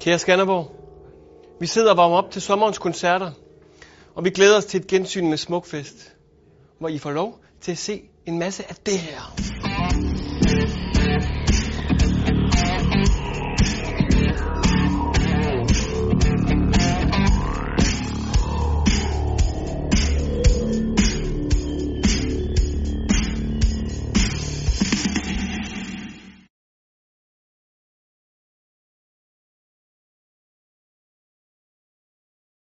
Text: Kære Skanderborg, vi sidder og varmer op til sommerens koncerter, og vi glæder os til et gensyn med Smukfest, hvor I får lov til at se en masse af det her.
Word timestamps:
Kære 0.00 0.18
Skanderborg, 0.18 0.72
vi 1.60 1.66
sidder 1.66 1.90
og 1.90 1.96
varmer 1.96 2.16
op 2.16 2.30
til 2.30 2.42
sommerens 2.42 2.78
koncerter, 2.78 3.30
og 4.14 4.24
vi 4.24 4.30
glæder 4.30 4.56
os 4.56 4.64
til 4.64 4.80
et 4.80 4.86
gensyn 4.86 5.28
med 5.28 5.36
Smukfest, 5.36 6.16
hvor 6.78 6.88
I 6.88 6.98
får 6.98 7.10
lov 7.10 7.40
til 7.60 7.72
at 7.72 7.78
se 7.78 8.02
en 8.26 8.38
masse 8.38 8.64
af 8.68 8.74
det 8.86 8.98
her. 8.98 9.59